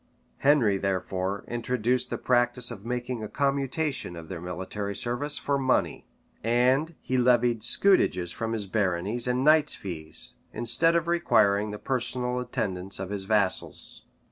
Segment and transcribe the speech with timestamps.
[0.39, 6.07] Henry, therefore, introduced the practice of making a commutation of their military service for money;
[6.43, 12.39] and he levied scutages from his baronies and knights' fees, instead of requiring the personal
[12.39, 14.01] attendance of his vassals.